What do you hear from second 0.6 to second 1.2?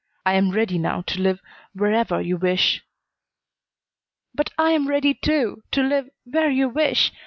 now